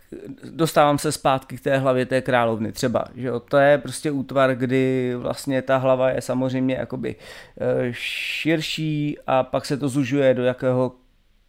dostávám 0.50 0.98
se 0.98 1.12
zpátky 1.12 1.56
k 1.56 1.60
té 1.60 1.78
hlavě 1.78 2.06
té 2.06 2.22
královny 2.22 2.72
třeba, 2.72 3.04
že 3.14 3.26
jo, 3.26 3.40
to 3.40 3.56
je 3.56 3.78
prostě 3.78 4.10
útvar, 4.10 4.54
kdy 4.54 5.14
vlastně 5.16 5.62
ta 5.62 5.76
hlava 5.76 6.10
je 6.10 6.20
samozřejmě 6.20 6.74
jakoby 6.74 7.16
eh, 7.60 7.88
širší 7.92 9.18
a 9.26 9.42
pak 9.42 9.66
se 9.66 9.76
to 9.76 9.88
zužuje 9.88 10.34
do 10.34 10.44
jakého 10.44 10.92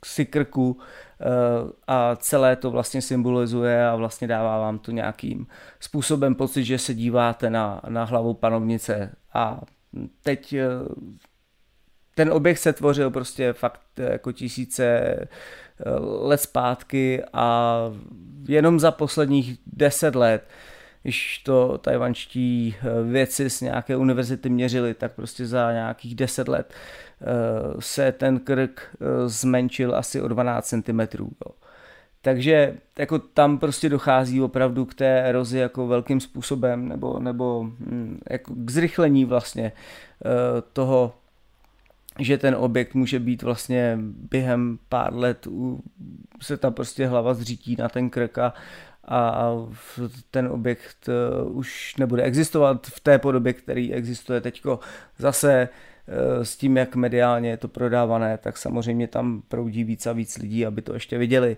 si 0.05 0.25
krku 0.25 0.77
eh, 1.21 1.25
a 1.87 2.15
celé 2.15 2.55
to 2.55 2.71
vlastně 2.71 3.01
symbolizuje 3.01 3.87
a 3.87 3.95
vlastně 3.95 4.27
dává 4.27 4.59
vám 4.59 4.79
to 4.79 4.91
nějakým 4.91 5.47
způsobem 5.79 6.35
pocit, 6.35 6.63
že 6.63 6.77
se 6.77 6.93
díváte 6.93 7.49
na, 7.49 7.81
na 7.89 8.03
hlavu 8.03 8.33
panovnice. 8.33 9.15
A 9.33 9.61
teď 10.23 10.53
eh, 10.53 10.65
ten 12.17 12.33
objekt 12.33 12.57
se 12.57 12.73
tvořil 12.73 13.11
prostě 13.11 13.53
fakt 13.53 13.81
jako 13.97 14.31
tisíce 14.31 15.15
let 15.99 16.41
zpátky 16.41 17.23
a 17.33 17.77
jenom 18.47 18.79
za 18.79 18.91
posledních 18.91 19.59
deset 19.65 20.15
let, 20.15 20.47
když 21.01 21.37
to 21.37 21.77
tajvanští 21.77 22.75
eh, 22.79 23.03
věci 23.03 23.49
z 23.49 23.61
nějaké 23.61 23.95
univerzity 23.97 24.49
měřili, 24.49 24.93
tak 24.93 25.11
prostě 25.11 25.45
za 25.45 25.71
nějakých 25.71 26.15
deset 26.15 26.47
let 26.47 26.73
eh, 27.21 27.25
se 27.79 28.11
ten 28.11 28.39
krk 28.39 28.81
eh, 28.81 29.29
zmenšil 29.29 29.95
asi 29.95 30.21
o 30.21 30.27
12 30.27 30.67
cm. 30.67 30.99
Takže 32.21 32.77
jako 32.99 33.19
tam 33.19 33.57
prostě 33.57 33.89
dochází 33.89 34.41
opravdu 34.41 34.85
k 34.85 34.93
té 34.93 35.21
erozi 35.21 35.57
jako 35.57 35.87
velkým 35.87 36.19
způsobem 36.19 36.87
nebo, 36.87 37.19
nebo 37.19 37.63
hm, 37.63 38.19
jako 38.29 38.53
k 38.55 38.71
zrychlení 38.71 39.25
vlastně 39.25 39.71
toho 40.73 41.13
že 42.19 42.37
ten 42.37 42.55
objekt 42.55 42.93
může 42.93 43.19
být 43.19 43.43
vlastně 43.43 43.97
během 44.31 44.79
pár 44.89 45.13
let, 45.13 45.47
se 46.41 46.57
tam 46.57 46.73
prostě 46.73 47.07
hlava 47.07 47.33
zřítí 47.33 47.75
na 47.79 47.89
ten 47.89 48.09
krk 48.09 48.37
a, 48.37 48.53
a 49.07 49.51
ten 50.31 50.47
objekt 50.47 51.09
e, 51.09 51.43
už 51.43 51.95
nebude 51.95 52.23
existovat 52.23 52.87
v 52.87 52.99
té 52.99 53.19
podobě, 53.19 53.53
který 53.53 53.93
existuje 53.93 54.41
teďko. 54.41 54.79
Zase 55.17 55.53
e, 55.53 56.45
s 56.45 56.57
tím, 56.57 56.77
jak 56.77 56.95
mediálně 56.95 57.49
je 57.49 57.57
to 57.57 57.67
prodávané, 57.67 58.37
tak 58.37 58.57
samozřejmě 58.57 59.07
tam 59.07 59.41
proudí 59.47 59.83
víc 59.83 60.07
a 60.07 60.13
víc 60.13 60.37
lidí, 60.37 60.65
aby 60.65 60.81
to 60.81 60.93
ještě 60.93 61.17
viděli. 61.17 61.57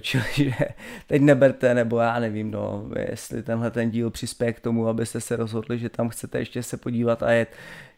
Čili 0.00 0.54
teď 1.06 1.22
neberte, 1.22 1.74
nebo 1.74 1.98
já 1.98 2.18
nevím, 2.18 2.50
no, 2.50 2.90
jestli 3.10 3.42
tenhle 3.42 3.70
ten 3.70 3.90
díl 3.90 4.10
přispěje 4.10 4.52
k 4.52 4.60
tomu, 4.60 4.88
abyste 4.88 5.20
se 5.20 5.36
rozhodli, 5.36 5.78
že 5.78 5.88
tam 5.88 6.08
chcete 6.08 6.38
ještě 6.38 6.62
se 6.62 6.76
podívat 6.76 7.22
a 7.22 7.32
jet. 7.32 7.48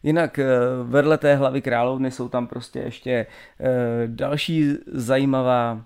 Jinak 0.03 0.39
eh, 0.39 0.45
vedle 0.83 1.17
té 1.17 1.35
hlavy 1.35 1.61
královny 1.61 2.11
jsou 2.11 2.29
tam 2.29 2.47
prostě 2.47 2.79
ještě 2.79 3.11
eh, 3.11 3.67
další 4.07 4.73
zajímavá 4.87 5.85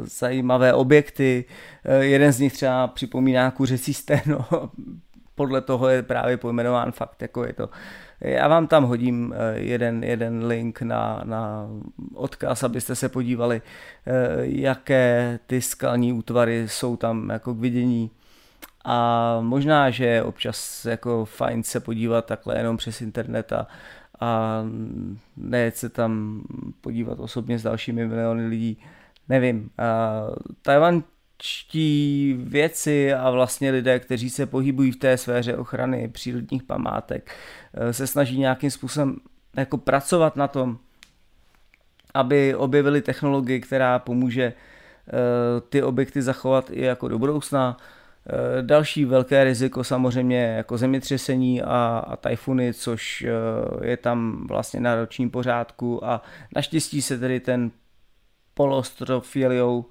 zajímavé 0.00 0.74
objekty. 0.74 1.44
Jeden 2.00 2.32
z 2.32 2.40
nich 2.40 2.52
třeba 2.52 2.86
připomíná 2.86 3.50
kuřecí 3.50 3.94
sténo, 3.94 4.44
podle 5.34 5.60
toho 5.60 5.88
je 5.88 6.02
právě 6.02 6.36
pojmenován 6.36 6.92
fakt, 6.92 7.22
jako 7.22 7.44
je 7.44 7.52
to 7.52 7.68
já 8.24 8.48
vám 8.48 8.66
tam 8.66 8.84
hodím 8.84 9.34
eh, 9.36 9.58
jeden, 9.58 10.04
jeden 10.04 10.46
link 10.46 10.82
na, 10.82 11.20
na 11.24 11.68
odkaz, 12.14 12.62
abyste 12.62 12.94
se 12.94 13.08
podívali, 13.08 13.62
eh, 14.06 14.12
jaké 14.42 15.38
ty 15.46 15.62
skalní 15.62 16.12
útvary 16.12 16.68
jsou 16.68 16.96
tam 16.96 17.30
jako 17.30 17.54
k 17.54 17.58
vidění. 17.58 18.10
A 18.84 19.38
možná, 19.40 19.90
že 19.90 20.04
je 20.04 20.22
občas 20.22 20.84
jako 20.84 21.24
fajn 21.24 21.62
se 21.62 21.80
podívat 21.80 22.26
takhle 22.26 22.58
jenom 22.58 22.76
přes 22.76 23.00
internet 23.00 23.52
a, 23.52 23.66
a 24.20 24.62
nejet 25.36 25.76
se 25.76 25.88
tam 25.88 26.42
podívat 26.80 27.20
osobně 27.20 27.58
s 27.58 27.62
dalšími 27.62 28.06
miliony 28.06 28.46
lidí. 28.46 28.78
Nevím. 29.28 29.70
Tajvan 30.62 31.02
čtí 31.44 32.34
věci 32.38 33.14
a 33.14 33.30
vlastně 33.30 33.70
lidé, 33.70 34.00
kteří 34.00 34.30
se 34.30 34.46
pohybují 34.46 34.92
v 34.92 34.96
té 34.96 35.16
sféře 35.16 35.56
ochrany 35.56 36.08
přírodních 36.08 36.62
památek, 36.62 37.34
eh, 37.74 37.92
se 37.92 38.06
snaží 38.06 38.38
nějakým 38.38 38.70
způsobem 38.70 39.16
jako 39.56 39.78
pracovat 39.78 40.36
na 40.36 40.48
tom, 40.48 40.78
aby 42.14 42.54
objevili 42.54 43.02
technologii, 43.02 43.60
která 43.60 43.98
pomůže 43.98 44.42
eh, 44.42 44.52
ty 45.68 45.82
objekty 45.82 46.22
zachovat 46.22 46.70
i 46.70 46.84
jako 46.84 47.08
do 47.08 47.18
budoucna. 47.18 47.76
Eh, 48.26 48.62
další 48.62 49.04
velké 49.04 49.44
riziko 49.44 49.84
samozřejmě 49.84 50.42
jako 50.42 50.78
zemětřesení 50.78 51.62
a, 51.62 52.04
a 52.06 52.16
tajfuny, 52.16 52.74
což 52.74 53.26
je 53.84 53.96
tam 53.96 54.46
vlastně 54.46 54.80
na 54.80 54.94
ročním 54.94 55.30
pořádku 55.30 56.04
a 56.04 56.22
naštěstí 56.56 57.02
se 57.02 57.18
tedy 57.18 57.40
ten 57.40 57.70
polostrov 58.54 59.28
Filiou 59.28 59.84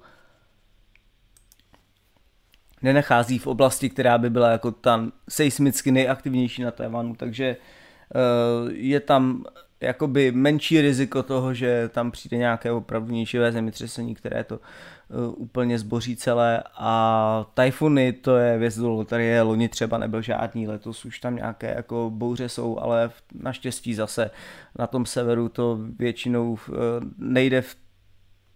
nenachází 2.82 3.38
v 3.38 3.46
oblasti, 3.46 3.90
která 3.90 4.18
by 4.18 4.30
byla 4.30 4.50
jako 4.50 4.70
ta 4.70 5.06
seismicky 5.28 5.92
nejaktivnější 5.92 6.62
na 6.62 6.70
Tajvanu, 6.70 7.14
takže 7.14 7.44
eh, 7.46 8.72
je 8.72 9.00
tam 9.00 9.44
jakoby 9.82 10.32
menší 10.32 10.80
riziko 10.80 11.22
toho, 11.22 11.54
že 11.54 11.88
tam 11.88 12.10
přijde 12.10 12.36
nějaké 12.36 12.72
opravdu 12.72 13.12
ničivé 13.14 13.52
zemětřesení, 13.52 14.14
které 14.14 14.44
to 14.44 14.54
eh, 14.54 15.14
úplně 15.36 15.78
zboří 15.78 16.16
celé. 16.16 16.62
A 16.74 17.46
tajfuny, 17.54 18.12
to 18.12 18.36
je 18.36 18.58
věc 18.58 18.78
do 18.78 18.90
loterie, 18.90 19.42
loni 19.42 19.68
třeba 19.68 19.98
nebyl 19.98 20.22
žádný, 20.22 20.68
letos 20.68 21.04
už 21.04 21.20
tam 21.20 21.36
nějaké 21.36 21.74
jako 21.76 22.10
bouře 22.14 22.48
jsou, 22.48 22.78
ale 22.78 23.10
naštěstí 23.34 23.94
zase 23.94 24.30
na 24.78 24.86
tom 24.86 25.06
severu 25.06 25.48
to 25.48 25.78
většinou 25.98 26.58
eh, 26.68 26.72
nejde 27.18 27.62
v 27.62 27.76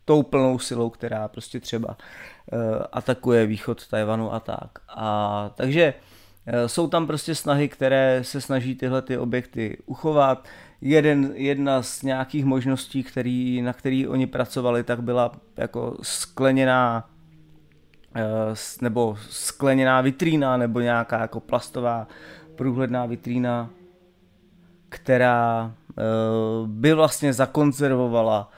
tou 0.06 0.22
plnou 0.22 0.58
silou, 0.58 0.90
která 0.90 1.28
prostě 1.28 1.60
třeba 1.60 1.96
eh, 2.52 2.56
atakuje 2.92 3.46
východ 3.46 3.88
Tajvanu 3.88 4.32
a 4.32 4.40
tak. 4.40 4.70
A 4.88 5.50
takže 5.54 5.94
eh, 6.46 6.68
jsou 6.68 6.88
tam 6.88 7.06
prostě 7.06 7.34
snahy, 7.34 7.68
které 7.68 8.20
se 8.22 8.40
snaží 8.40 8.74
tyhle 8.74 9.02
ty 9.02 9.18
objekty 9.18 9.78
uchovat. 9.86 10.48
Jeden, 10.80 11.32
jedna 11.34 11.82
z 11.82 12.02
nějakých 12.02 12.44
možností, 12.44 13.02
který, 13.02 13.62
na 13.62 13.72
který 13.72 14.08
oni 14.08 14.26
pracovali, 14.26 14.84
tak 14.84 15.02
byla 15.02 15.32
jako 15.56 15.96
skleněná 16.02 17.08
eh, 18.16 18.22
nebo 18.80 19.16
skleněná 19.30 20.00
vitrína 20.00 20.56
nebo 20.56 20.80
nějaká 20.80 21.20
jako 21.20 21.40
plastová 21.40 22.06
průhledná 22.54 23.06
vitrína, 23.06 23.70
která 24.88 25.72
by 26.66 26.94
vlastně 26.94 27.32
zakonzervovala 27.32 28.50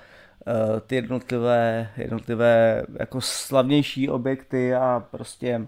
ty 0.86 0.94
jednotlivé, 0.94 1.90
jednotlivé 1.96 2.82
jako 2.98 3.20
slavnější 3.20 4.08
objekty 4.08 4.74
a 4.74 5.06
prostě 5.10 5.66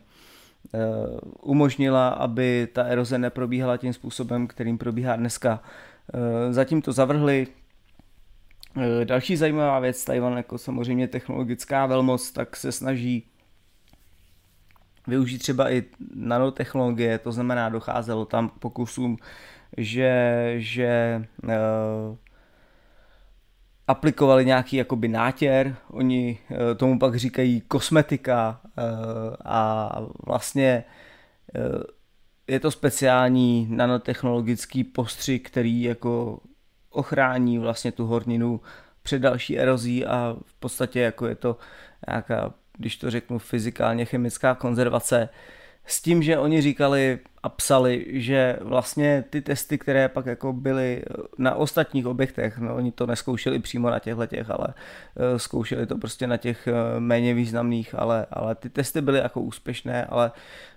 eh, 0.75 0.79
umožnila, 1.43 2.09
aby 2.09 2.69
ta 2.73 2.85
eroze 2.85 3.19
neprobíhala 3.19 3.77
tím 3.77 3.93
způsobem, 3.93 4.47
kterým 4.47 4.79
probíhá 4.79 5.17
dneska. 5.17 5.63
Eh, 6.15 6.53
zatím 6.53 6.83
to 6.83 6.93
zavrhli. 6.93 7.47
Další 9.05 9.37
zajímavá 9.37 9.79
věc, 9.79 10.05
Tajvan 10.05 10.37
jako 10.37 10.59
samozřejmě 10.59 11.09
technologická 11.09 11.87
velmoc, 11.87 12.31
tak 12.31 12.57
se 12.57 12.73
snaží 12.73 13.27
využít 15.07 15.39
třeba 15.39 15.73
i 15.73 15.85
nanotechnologie, 16.15 17.19
to 17.19 17.33
znamená 17.33 17.69
docházelo 17.69 18.25
tam 18.25 18.49
pokusům, 18.49 19.17
že, 19.77 20.55
že 20.57 21.23
aplikovali 23.91 24.47
nějaký 24.47 24.77
jakoby 24.77 25.09
nátěr, 25.09 25.77
oni 25.91 26.39
eh, 26.51 26.75
tomu 26.75 26.99
pak 26.99 27.17
říkají 27.17 27.61
kosmetika 27.61 28.61
eh, 28.65 28.83
a 29.45 29.97
vlastně 30.27 30.85
eh, 31.55 31.61
je 32.49 32.61
to 32.61 32.71
speciální 32.71 33.67
nanotechnologický 33.71 34.85
postřik, 34.85 35.51
který 35.51 35.83
jako 35.83 36.41
ochrání 36.91 37.59
vlastně 37.59 37.93
tu 37.93 38.07
horninu 38.07 38.61
před 39.03 39.19
další 39.19 39.59
erozí 39.59 40.07
a 40.07 40.37
v 40.47 40.55
podstatě 40.55 41.01
jako 41.01 41.27
je 41.27 41.35
to 41.35 41.57
nějaká, 42.09 42.55
když 42.79 42.97
to 42.97 43.11
řeknu, 43.11 43.39
fyzikálně 43.39 44.05
chemická 44.05 44.55
konzervace, 44.55 45.29
s 45.87 46.03
tím, 46.03 46.23
že 46.23 46.39
oni 46.39 46.61
říkali 46.61 47.19
a 47.43 47.49
psali, 47.49 48.07
že 48.09 48.59
vlastně 48.61 49.25
ty 49.31 49.41
testy, 49.41 49.79
které 49.79 50.09
pak 50.09 50.27
jako 50.27 50.53
byly 50.53 51.03
na 51.39 51.55
ostatních 51.55 52.07
objektech, 52.07 52.59
no 52.59 52.75
oni 52.77 52.93
to 52.93 53.07
neskoušeli 53.07 53.59
přímo 53.59 53.91
na 53.91 53.99
těchto 53.99 54.27
těch, 54.27 54.51
ale 54.51 54.69
uh, 54.69 54.75
zkoušeli 55.37 55.87
to 55.87 55.99
prostě 55.99 56.27
na 56.27 56.37
těch 56.37 56.69
uh, 56.69 57.01
méně 57.01 57.35
významných, 57.35 57.95
ale, 57.99 58.27
ale 58.31 58.55
ty 58.55 58.71
testy 58.71 59.01
byly 59.01 59.19
jako 59.19 59.41
úspěšné, 59.41 60.05
ale 60.05 60.33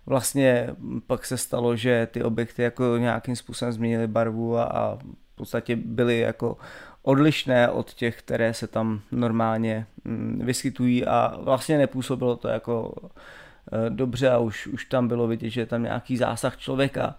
vlastně 0.06 0.70
pak 1.08 1.26
se 1.26 1.38
stalo, 1.38 1.76
že 1.76 2.08
ty 2.12 2.24
objekty 2.24 2.62
jako 2.62 2.98
nějakým 2.98 3.36
způsobem 3.36 3.72
změnily 3.72 4.08
barvu 4.08 4.58
a, 4.58 4.64
a 4.64 4.96
v 4.96 5.36
podstatě 5.36 5.76
byly 5.76 6.20
jako 6.20 6.58
odlišné 7.02 7.70
od 7.70 7.94
těch, 7.94 8.20
které 8.20 8.54
se 8.54 8.68
tam 8.68 9.02
normálně 9.12 9.86
mm, 10.04 10.42
vyskytují 10.46 11.06
a 11.06 11.38
vlastně 11.42 11.78
nepůsobilo 11.78 12.36
to 12.36 12.48
jako 12.48 12.94
Eh, 12.96 13.43
dobře 13.90 14.30
a 14.30 14.38
už, 14.38 14.68
už 14.68 14.86
tam 14.86 15.08
bylo 15.08 15.28
vidět, 15.28 15.50
že 15.50 15.62
je 15.62 15.66
tam 15.66 15.84
nějaký 15.84 16.18
zásah 16.18 16.58
člověka. 16.58 17.16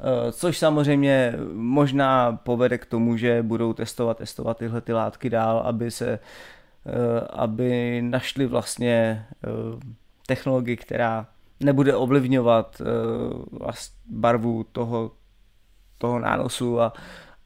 Eh, 0.00 0.32
což 0.32 0.58
samozřejmě 0.58 1.34
možná 1.52 2.32
povede 2.32 2.78
k 2.78 2.86
tomu, 2.86 3.16
že 3.16 3.42
budou 3.42 3.72
testovat, 3.72 4.18
testovat 4.18 4.58
tyhle 4.58 4.80
ty 4.80 4.92
látky 4.92 5.30
dál, 5.30 5.58
aby 5.58 5.90
se 5.90 6.08
eh, 6.08 7.26
aby 7.30 8.02
našli 8.02 8.46
vlastně 8.46 9.26
technologii, 10.26 10.76
která 10.76 11.26
nebude 11.60 11.96
ovlivňovat 11.96 12.82
barvu 14.10 14.64
toho, 14.64 15.10
toho 15.98 16.18
nánosu 16.18 16.80
a, 16.80 16.92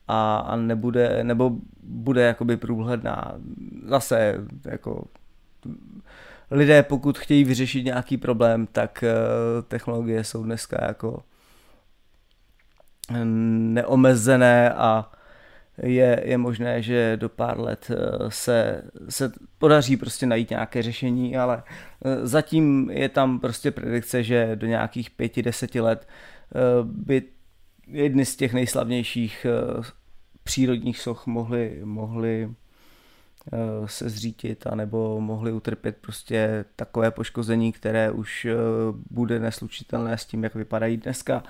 a, 0.08 0.36
a 0.36 0.56
nebude, 0.56 1.24
nebo 1.24 1.52
bude 1.82 2.22
jakoby 2.22 2.56
průhledná. 2.56 3.34
Zase 3.86 4.34
jako 4.64 5.04
lidé, 6.50 6.82
pokud 6.82 7.18
chtějí 7.18 7.44
vyřešit 7.44 7.84
nějaký 7.84 8.16
problém, 8.16 8.66
tak 8.66 9.04
eh, 9.04 9.12
technologie 9.62 10.24
jsou 10.24 10.42
dneska 10.44 10.84
jako 10.86 11.22
neomezené 13.74 14.72
a 14.72 15.12
je, 15.82 16.22
je 16.24 16.38
možné, 16.38 16.82
že 16.82 17.16
do 17.16 17.28
pár 17.28 17.60
let 17.60 17.90
eh, 17.90 17.96
se, 18.28 18.82
se 19.08 19.32
podaří 19.58 19.96
prostě 19.96 20.26
najít 20.26 20.50
nějaké 20.50 20.82
řešení, 20.82 21.36
ale 21.36 21.62
eh, 22.04 22.26
zatím 22.26 22.90
je 22.90 23.08
tam 23.08 23.40
prostě 23.40 23.70
predikce, 23.70 24.22
že 24.22 24.56
do 24.56 24.66
nějakých 24.66 25.10
pěti, 25.10 25.42
deseti 25.42 25.80
let 25.80 26.08
by 26.82 27.22
jedny 27.86 28.24
z 28.24 28.36
těch 28.36 28.52
nejslavnějších 28.52 29.46
přírodních 30.44 30.98
soch 31.00 31.26
mohly, 31.26 31.80
mohly 31.84 32.54
se 33.86 34.08
zřítit 34.08 34.66
anebo 34.66 35.20
mohli 35.20 35.52
utrpět 35.52 35.96
prostě 36.00 36.64
takové 36.76 37.10
poškození, 37.10 37.72
které 37.72 38.10
už 38.10 38.44
eh, 38.44 38.54
bude 39.10 39.38
neslučitelné 39.38 40.18
s 40.18 40.24
tím, 40.24 40.44
jak 40.44 40.54
vypadají 40.54 40.96
dneska. 40.96 41.42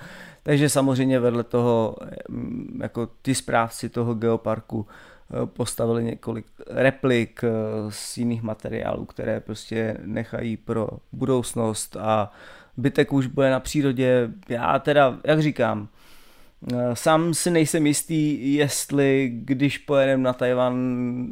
Takže 0.42 0.68
samozřejmě 0.68 1.20
vedle 1.20 1.44
toho, 1.44 1.97
mm, 2.28 2.80
jako 2.82 3.09
ty 3.23 3.35
správci 3.35 3.88
toho 3.88 4.14
geoparku 4.14 4.87
eh, 4.87 5.47
postavili 5.47 6.04
několik 6.04 6.47
replik 6.66 7.40
z 7.88 8.18
jiných 8.18 8.42
materiálů, 8.42 9.04
které 9.04 9.40
prostě 9.40 9.97
nechají 10.04 10.56
pro 10.56 10.88
budoucnost 11.12 11.97
a 11.97 12.32
bytek 12.76 13.12
už 13.12 13.26
bude 13.26 13.50
na 13.50 13.61
přírodě. 13.61 14.30
Já 14.49 14.78
teda, 14.78 15.18
jak 15.25 15.42
říkám, 15.42 15.88
Eh, 15.88 16.00
sám 16.95 17.35
si 17.35 17.50
nejsem 17.50 17.87
jistý, 17.87 18.55
jestli 18.55 19.33
když 19.35 19.79
pojedeme 19.79 20.23
na 20.23 20.33
Tajvan 20.33 20.76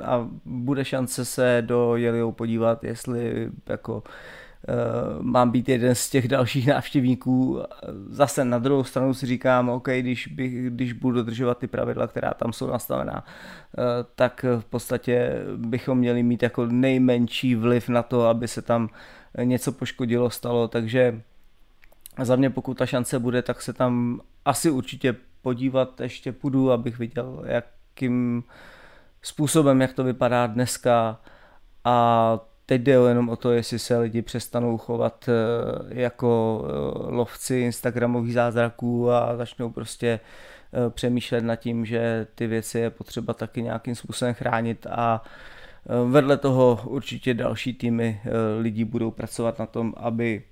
a 0.04 0.28
bude 0.44 0.84
šance 0.84 1.24
se 1.24 1.62
do 1.66 1.96
Jeliou 1.96 2.32
podívat, 2.32 2.84
jestli 2.84 3.50
jako 3.68 3.96
uh, 3.96 5.22
mám 5.22 5.50
být 5.50 5.68
jeden 5.68 5.94
z 5.94 6.10
těch 6.10 6.28
dalších 6.28 6.66
návštěvníků. 6.66 7.62
Zase 8.08 8.44
na 8.44 8.58
druhou 8.58 8.84
stranu 8.84 9.14
si 9.14 9.26
říkám, 9.26 9.68
OK, 9.68 9.88
když, 9.88 10.26
bych, 10.26 10.70
když 10.70 10.92
budu 10.92 11.14
dodržovat 11.14 11.58
ty 11.58 11.66
pravidla, 11.66 12.06
která 12.06 12.34
tam 12.34 12.52
jsou 12.52 12.66
nastavená, 12.66 13.24
uh, 13.24 13.84
tak 14.14 14.44
v 14.60 14.64
podstatě 14.64 15.32
bychom 15.56 15.98
měli 15.98 16.22
mít 16.22 16.42
jako 16.42 16.66
nejmenší 16.66 17.54
vliv 17.54 17.88
na 17.88 18.02
to, 18.02 18.26
aby 18.26 18.48
se 18.48 18.62
tam 18.62 18.88
něco 19.42 19.72
poškodilo, 19.72 20.30
stalo, 20.30 20.68
takže 20.68 21.22
za 22.22 22.36
mě 22.36 22.50
pokud 22.50 22.78
ta 22.78 22.86
šance 22.86 23.18
bude, 23.18 23.42
tak 23.42 23.62
se 23.62 23.72
tam 23.72 24.20
asi 24.48 24.70
určitě 24.70 25.16
podívat 25.42 26.00
ještě 26.00 26.32
půjdu, 26.32 26.72
abych 26.72 26.98
viděl, 26.98 27.42
jakým 27.46 28.44
způsobem, 29.22 29.80
jak 29.80 29.92
to 29.92 30.04
vypadá 30.04 30.46
dneska. 30.46 31.20
A 31.84 32.38
teď 32.66 32.82
jde 32.82 32.92
jenom 32.92 33.28
o 33.28 33.36
to, 33.36 33.52
jestli 33.52 33.78
se 33.78 33.98
lidi 33.98 34.22
přestanou 34.22 34.78
chovat 34.78 35.28
eh, 35.28 35.32
jako 36.00 36.62
eh, 36.64 36.70
lovci 37.14 37.56
instagramových 37.56 38.34
zázraků 38.34 39.10
a 39.10 39.36
začnou 39.36 39.70
prostě 39.70 40.20
eh, 40.72 40.90
přemýšlet 40.90 41.44
nad 41.44 41.56
tím, 41.56 41.84
že 41.84 42.26
ty 42.34 42.46
věci 42.46 42.78
je 42.78 42.90
potřeba 42.90 43.34
taky 43.34 43.62
nějakým 43.62 43.94
způsobem 43.94 44.34
chránit. 44.34 44.86
A 44.90 45.22
vedle 46.10 46.36
toho 46.36 46.80
určitě 46.84 47.34
další 47.34 47.74
týmy 47.74 48.20
lidí 48.60 48.84
budou 48.84 49.10
pracovat 49.10 49.58
na 49.58 49.66
tom, 49.66 49.94
aby 49.96 50.42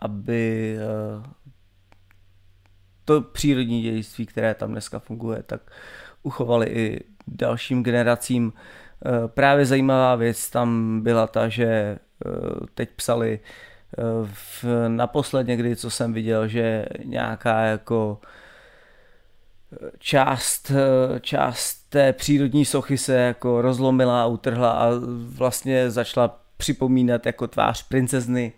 aby 0.00 0.76
to 3.08 3.20
přírodní 3.20 3.82
dědictví, 3.82 4.26
které 4.26 4.54
tam 4.54 4.72
dneska 4.72 4.98
funguje, 4.98 5.42
tak 5.42 5.60
uchovali 6.22 6.66
i 6.66 7.04
dalším 7.26 7.82
generacím. 7.82 8.52
Eh, 9.06 9.28
právě 9.28 9.66
zajímavá 9.66 10.14
věc 10.14 10.50
tam 10.50 11.00
byla 11.02 11.26
ta, 11.26 11.48
že 11.48 11.64
eh, 11.64 11.98
teď 12.74 12.90
psali 12.96 13.40
eh, 13.40 14.02
v, 14.32 14.64
naposled 14.88 15.46
někdy, 15.46 15.76
co 15.76 15.90
jsem 15.90 16.12
viděl, 16.12 16.48
že 16.48 16.86
nějaká 17.04 17.60
jako 17.60 18.20
část, 19.98 20.72
část 21.20 21.88
té 21.88 22.12
přírodní 22.12 22.64
sochy 22.64 22.98
se 22.98 23.14
jako 23.14 23.62
rozlomila 23.62 24.22
a 24.22 24.26
utrhla 24.26 24.70
a 24.70 24.90
vlastně 25.36 25.90
začala 25.90 26.40
připomínat 26.56 27.26
jako 27.26 27.46
tvář 27.46 27.88
princezny 27.88 28.52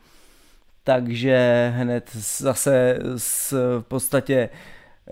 takže 0.84 1.72
hned 1.76 2.10
zase 2.14 2.98
z 3.16 3.52
v 3.80 3.84
podstatě 3.88 4.48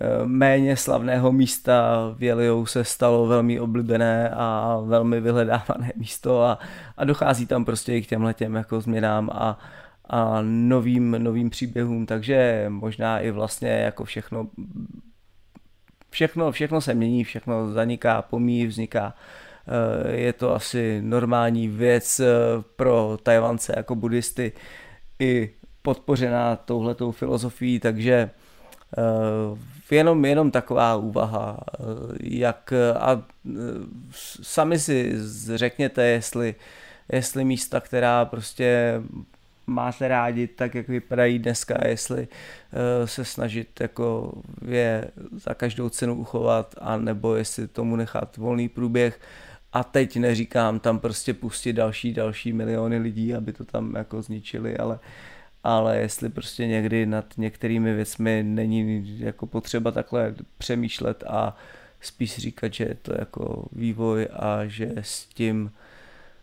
eh, 0.00 0.26
méně 0.26 0.76
slavného 0.76 1.33
místa 1.33 1.96
v 2.16 2.22
Jeliou 2.22 2.66
se 2.66 2.85
stalo 2.85 3.26
velmi 3.26 3.61
oblíbené 3.61 4.31
a 4.31 4.78
velmi 4.85 5.20
vyhledávané 5.20 5.92
místo 5.96 6.42
a, 6.42 6.59
a 6.96 7.04
dochází 7.04 7.46
tam 7.46 7.64
prostě 7.64 7.94
i 7.94 8.02
k 8.02 8.07
těmhle 8.07 8.35
těm 8.35 8.54
jako 8.54 8.81
změnám 8.81 9.31
a, 9.33 9.59
a 10.04 10.38
novým, 10.42 11.11
novým 11.11 11.50
příběhům, 11.50 12.07
takže 12.07 12.66
možná 12.68 13.20
i 13.20 13.31
vlastně 13.31 13.68
jako 13.70 14.04
všechno 14.04 14.48
všechno, 16.11 16.52
všechno 16.52 16.81
se 16.81 16.94
mění, 16.94 17.24
všechno 17.24 17.72
zaniká, 17.72 18.22
pomíjí, 18.22 18.66
vzniká. 18.66 19.14
Eh, 19.68 20.16
je 20.16 20.33
to 20.33 20.54
asi 20.54 21.02
normální 21.02 21.68
věc 21.68 22.20
eh, 22.20 22.26
pro 22.76 23.18
Tajvance 23.22 23.74
jako 23.76 23.94
buddhisty 23.94 24.52
i 25.18 25.50
podpořená 25.88 26.57
touhletou 26.57 27.12
filozofií, 27.12 27.81
takže 27.81 28.31
uh, 29.53 29.59
jenom, 29.90 30.24
jenom 30.24 30.51
taková 30.51 30.96
úvaha, 30.96 31.59
uh, 31.79 31.87
jak 32.20 32.72
a 33.01 33.12
uh, 33.14 33.22
sami 34.42 34.79
si 34.79 35.12
řekněte, 35.55 36.07
jestli, 36.07 36.55
jestli 37.12 37.44
místa, 37.44 37.81
která 37.81 38.24
prostě 38.24 39.01
máte 39.66 40.09
rádi 40.09 40.46
tak, 40.46 40.74
jak 40.74 40.88
vypadají 40.88 41.38
dneska, 41.38 41.88
jestli 41.88 42.29
se 43.05 43.24
snažit 43.24 43.81
jako 43.81 44.33
je 44.68 45.11
za 45.33 45.55
každou 45.55 45.88
cenu 45.88 46.14
uchovat, 46.14 46.74
a 46.81 46.96
nebo 46.96 47.35
jestli 47.35 47.68
tomu 47.68 47.96
nechat 47.96 48.37
volný 48.37 48.68
průběh. 48.68 49.20
A 49.72 49.85
teď 49.85 50.16
neříkám 50.16 50.81
tam 50.81 50.98
prostě 50.98 51.35
pustit 51.35 51.72
další, 51.72 52.12
další 52.12 52.53
miliony 52.53 52.98
lidí, 52.98 53.35
aby 53.35 53.53
to 53.53 53.64
tam 53.64 53.94
jako 53.96 54.22
zničili, 54.22 54.77
ale 54.77 54.94
uh, 54.94 55.01
ale 55.64 55.99
jestli 55.99 56.29
prostě 56.29 56.66
někdy 56.66 57.07
nad 57.07 57.25
některými 57.37 57.94
věcmi 57.94 58.42
není 58.42 59.05
jako 59.21 59.47
potřeba 59.47 59.90
takhle 59.90 60.35
přemýšlet 60.59 61.25
a 61.27 61.57
spíš 62.01 62.37
říkat, 62.37 62.75
že 62.75 62.85
je 62.85 62.97
to 63.03 63.12
jako 63.18 63.68
vývoj 63.73 64.29
a 64.33 64.66
že 64.66 64.92
s 65.01 65.27
tím 65.27 65.71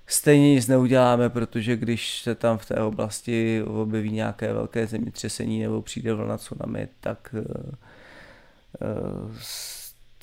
stejně 0.08 0.54
nic 0.54 0.68
neuděláme, 0.68 1.30
protože 1.30 1.76
když 1.76 2.22
se 2.22 2.36
tam 2.36 2.58
v 2.58 2.66
té 2.66 2.76
oblasti 2.76 3.64
objeví 3.64 4.12
nějaké 4.12 4.54
velké 4.54 4.88
zemětřesení 4.88 5.62
nebo 5.62 5.82
přijde 5.82 6.14
vlna 6.14 6.38
tsunami, 6.38 6.88
tak 7.00 7.36
uh, 7.36 7.42
uh, 7.42 9.32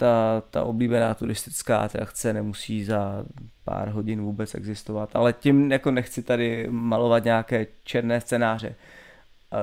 ta, 0.02 0.42
ta 0.50 0.64
oblíbená 0.64 1.14
turistická 1.14 1.78
atrakce 1.78 2.32
nemusí 2.32 2.84
za 2.84 3.24
pár 3.64 3.88
hodin 3.88 4.22
vůbec 4.22 4.54
existovat. 4.54 5.16
Ale 5.16 5.32
tím 5.32 5.72
jako 5.72 5.90
nechci 5.90 6.22
tady 6.22 6.66
malovat 6.70 7.24
nějaké 7.24 7.66
černé 7.84 8.20
scénáře. 8.20 8.74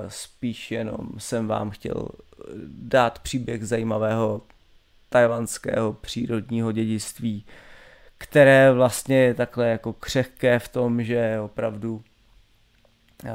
Spíš 0.07 0.71
jenom 0.71 0.97
jsem 1.17 1.47
vám 1.47 1.69
chtěl 1.69 2.09
dát 2.67 3.19
příběh 3.19 3.67
zajímavého 3.67 4.41
tajvanského 5.09 5.93
přírodního 5.93 6.71
dědictví, 6.71 7.45
které 8.17 8.71
vlastně 8.71 9.17
je 9.17 9.33
takhle 9.33 9.69
jako 9.69 9.93
křehké 9.93 10.59
v 10.59 10.67
tom, 10.67 11.03
že 11.03 11.39
opravdu 11.39 12.01
uh, 13.23 13.31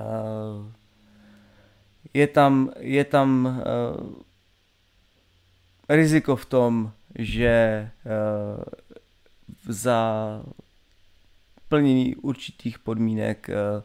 je 2.15 2.27
tam, 2.27 2.71
je 2.79 3.05
tam 3.05 3.47
uh, 3.47 4.25
riziko 5.89 6.37
v 6.37 6.45
tom, 6.45 6.93
že 7.19 7.91
uh, 8.05 8.65
za 9.69 10.41
plnění 11.69 12.17
určitých 12.17 12.79
podmínek 12.79 13.51
uh, 13.51 13.83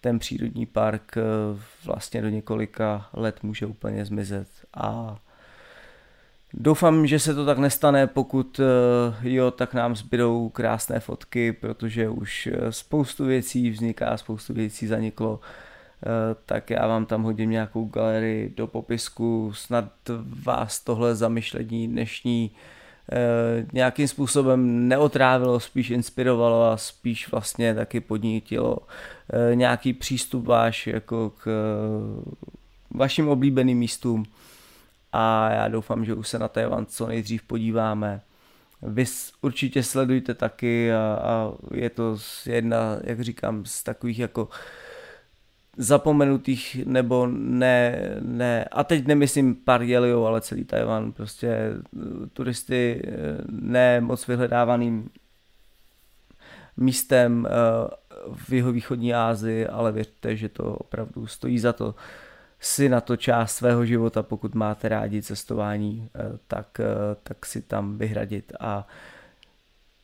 ten 0.00 0.18
přírodní 0.18 0.66
park 0.66 1.16
uh, 1.16 1.60
vlastně 1.84 2.22
do 2.22 2.28
několika 2.28 3.08
let 3.12 3.42
může 3.42 3.66
úplně 3.66 4.04
zmizet. 4.04 4.48
A 4.74 5.16
Doufám, 6.54 7.06
že 7.06 7.18
se 7.18 7.34
to 7.34 7.46
tak 7.46 7.58
nestane, 7.58 8.06
pokud 8.06 8.60
jo, 9.22 9.50
tak 9.50 9.74
nám 9.74 9.96
zbydou 9.96 10.48
krásné 10.48 11.00
fotky, 11.00 11.52
protože 11.52 12.08
už 12.08 12.48
spoustu 12.70 13.24
věcí 13.24 13.70
vzniká, 13.70 14.16
spoustu 14.16 14.54
věcí 14.54 14.86
zaniklo. 14.86 15.40
Eh, 15.42 15.67
tak 16.46 16.70
já 16.70 16.86
vám 16.86 17.06
tam 17.06 17.22
hodím 17.22 17.50
nějakou 17.50 17.84
galerii 17.84 18.54
do 18.56 18.66
popisku, 18.66 19.52
snad 19.54 19.92
vás 20.44 20.80
tohle 20.80 21.14
zamyšlení 21.14 21.88
dnešní 21.88 22.50
eh, 23.12 23.66
nějakým 23.72 24.08
způsobem 24.08 24.88
neotrávilo, 24.88 25.60
spíš 25.60 25.90
inspirovalo 25.90 26.64
a 26.64 26.76
spíš 26.76 27.30
vlastně 27.30 27.74
taky 27.74 28.00
podnítilo 28.00 28.78
eh, 29.32 29.56
nějaký 29.56 29.92
přístup 29.92 30.46
váš 30.46 30.86
jako 30.86 31.30
k 31.30 31.48
vašim 32.90 33.28
oblíbeným 33.28 33.78
místům 33.78 34.24
a 35.12 35.50
já 35.50 35.68
doufám, 35.68 36.04
že 36.04 36.14
už 36.14 36.28
se 36.28 36.38
na 36.38 36.48
Tajvan 36.48 36.86
co 36.86 37.06
nejdřív 37.06 37.42
podíváme. 37.42 38.20
Vy 38.82 39.04
určitě 39.42 39.82
sledujte 39.82 40.34
taky 40.34 40.92
a, 40.92 41.18
a 41.22 41.52
je 41.74 41.90
to 41.90 42.18
jedna, 42.46 42.98
jak 43.04 43.20
říkám, 43.20 43.64
z 43.64 43.82
takových 43.82 44.18
jako 44.18 44.44
uh, 44.44 44.50
zapomenutých 45.78 46.84
nebo 46.84 47.26
ne, 47.32 48.00
ne, 48.20 48.64
a 48.64 48.84
teď 48.84 49.06
nemyslím 49.06 49.54
pár 49.54 49.82
jeliou, 49.82 50.24
ale 50.24 50.40
celý 50.40 50.64
Tajvan, 50.64 51.12
prostě 51.12 51.48
eh, 51.48 52.26
turisty 52.32 53.02
eh, 53.04 53.10
ne 53.50 54.00
moc 54.00 54.26
vyhledávaným 54.26 55.10
místem 56.76 57.46
eh, 57.46 57.50
v 58.34 58.52
jeho 58.52 58.72
východní 58.72 59.14
Asii, 59.14 59.66
ale 59.66 59.92
věřte, 59.92 60.36
že 60.36 60.48
to 60.48 60.64
opravdu 60.64 61.26
stojí 61.26 61.58
za 61.58 61.72
to 61.72 61.94
si 62.60 62.88
na 62.88 63.00
to 63.00 63.16
část 63.16 63.56
svého 63.56 63.86
života, 63.86 64.22
pokud 64.22 64.54
máte 64.54 64.88
rádi 64.88 65.22
cestování, 65.22 66.08
tak, 66.46 66.80
tak 67.22 67.46
si 67.46 67.62
tam 67.62 67.98
vyhradit. 67.98 68.52
A 68.60 68.86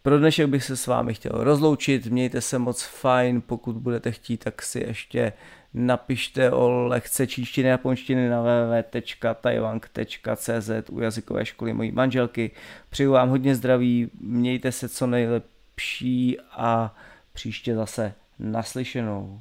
pro 0.03 0.19
dnešek 0.19 0.47
bych 0.47 0.65
se 0.65 0.77
s 0.77 0.87
vámi 0.87 1.15
chtěl 1.15 1.33
rozloučit, 1.35 2.07
mějte 2.07 2.41
se 2.41 2.59
moc 2.59 2.83
fajn, 2.83 3.41
pokud 3.41 3.77
budete 3.77 4.13
chtít, 4.13 4.45
tak 4.45 4.63
si 4.63 4.79
ještě 4.79 5.33
napište 5.75 6.51
o 6.51 6.69
lehce 6.69 7.27
číštiny 7.27 7.69
a 7.69 7.71
japonštiny 7.71 8.29
na 8.29 8.43
www.taiwank.cz 8.43 10.71
u 10.91 11.01
jazykové 11.01 11.47
školy 11.47 11.73
mojí 11.73 11.93
manželky. 11.93 12.51
Přeju 12.91 13.13
vám 13.13 13.29
hodně 13.29 13.55
zdraví, 13.55 14.11
mějte 14.21 14.73
se 14.73 14.89
co 14.89 15.07
nejlepší 15.07 16.39
a 16.51 16.95
příště 17.33 17.75
zase 17.75 18.15
naslyšenou. 18.39 19.41